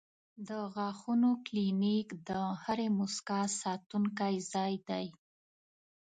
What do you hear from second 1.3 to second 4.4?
کلینک د هرې موسکا ساتونکی